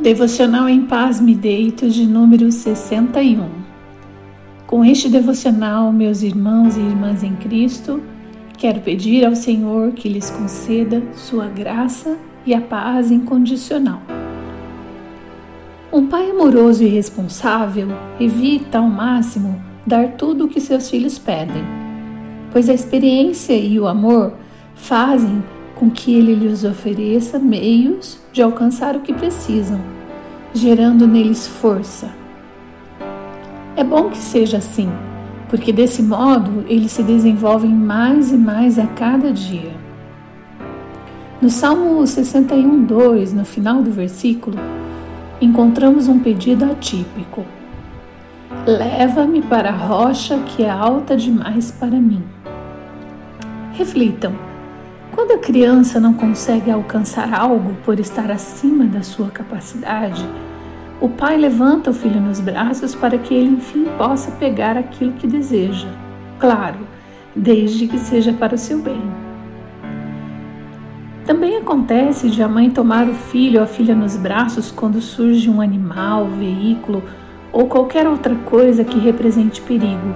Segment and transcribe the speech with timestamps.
[0.00, 3.48] Devocional em Paz Me Deito de número 61.
[4.66, 8.02] Com este devocional, meus irmãos e irmãs em Cristo,
[8.58, 14.02] quero pedir ao Senhor que lhes conceda sua graça e a paz incondicional.
[15.92, 17.88] Um pai amoroso e responsável
[18.18, 21.62] evita ao máximo dar tudo o que seus filhos pedem,
[22.50, 24.32] pois a experiência e o amor
[24.74, 25.44] fazem
[25.82, 29.80] com que ele lhes ofereça meios de alcançar o que precisam,
[30.54, 32.08] gerando neles força.
[33.74, 34.88] É bom que seja assim,
[35.48, 39.72] porque desse modo eles se desenvolvem mais e mais a cada dia.
[41.40, 44.56] No Salmo 61, 2, no final do versículo,
[45.40, 47.44] encontramos um pedido atípico.
[48.64, 52.22] Leva-me para a rocha que é alta demais para mim.
[53.72, 54.51] Reflitam
[55.12, 60.26] quando a criança não consegue alcançar algo por estar acima da sua capacidade,
[61.00, 65.26] o pai levanta o filho nos braços para que ele enfim possa pegar aquilo que
[65.26, 65.88] deseja.
[66.38, 66.78] Claro,
[67.36, 69.02] desde que seja para o seu bem.
[71.26, 75.48] Também acontece de a mãe tomar o filho ou a filha nos braços quando surge
[75.50, 77.02] um animal, veículo
[77.52, 80.14] ou qualquer outra coisa que represente perigo.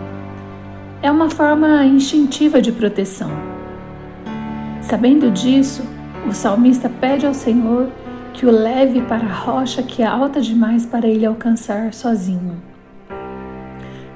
[1.02, 3.55] É uma forma instintiva de proteção
[4.88, 5.82] Sabendo disso,
[6.28, 7.90] o salmista pede ao Senhor
[8.32, 12.62] que o leve para a rocha que é alta demais para ele alcançar sozinho.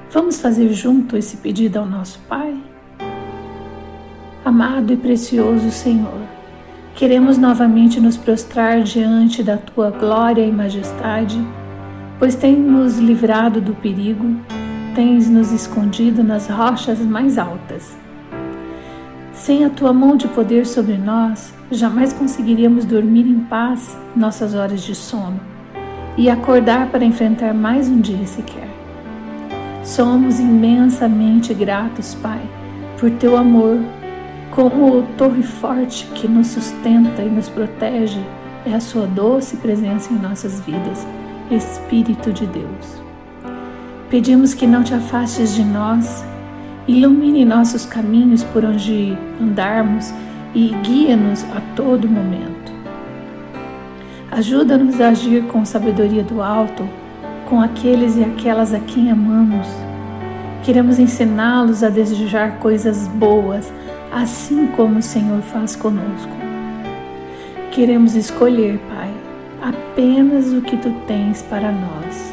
[0.09, 2.55] Vamos fazer junto esse pedido ao nosso Pai?
[4.45, 6.21] Amado e precioso Senhor,
[6.95, 11.37] queremos novamente nos prostrar diante da tua glória e majestade,
[12.17, 14.37] pois tens nos livrado do perigo,
[14.95, 17.99] tens nos escondido nas rochas mais altas
[19.33, 24.81] sem a tua mão de poder sobre nós, jamais conseguiríamos dormir em paz nossas horas
[24.81, 25.39] de sono
[26.17, 28.69] e acordar para enfrentar mais um dia sequer.
[29.83, 32.41] Somos imensamente gratos, Pai,
[32.99, 33.79] por teu amor,
[34.51, 38.19] como torre forte que nos sustenta e nos protege,
[38.65, 41.07] é a sua doce presença em nossas vidas,
[41.49, 43.01] Espírito de Deus.
[44.09, 46.23] Pedimos que não te afastes de nós
[46.87, 50.13] Ilumine nossos caminhos por onde andarmos
[50.55, 52.71] e guia-nos a todo momento.
[54.31, 56.87] Ajuda-nos a agir com sabedoria do alto,
[57.47, 59.67] com aqueles e aquelas a quem amamos.
[60.63, 63.71] Queremos ensiná-los a desejar coisas boas,
[64.11, 66.31] assim como o Senhor faz conosco.
[67.71, 69.11] Queremos escolher, Pai,
[69.61, 72.30] apenas o que tu tens para nós.